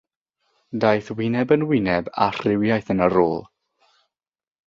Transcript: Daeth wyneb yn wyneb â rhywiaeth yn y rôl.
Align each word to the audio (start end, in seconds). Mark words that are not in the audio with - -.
Daeth 0.83 1.11
wyneb 1.19 1.53
yn 1.57 1.65
wyneb 1.71 2.09
â 2.27 2.31
rhywiaeth 2.39 2.91
yn 2.97 3.05
y 3.09 3.13
rôl. 3.17 3.39